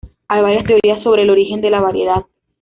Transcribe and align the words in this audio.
Hay 0.29 0.41
varias 0.41 0.65
teorías 0.65 1.03
sobre 1.03 1.21
el 1.21 1.29
origen 1.29 1.61
de 1.61 1.69
la 1.69 1.79
variedad. 1.79 2.25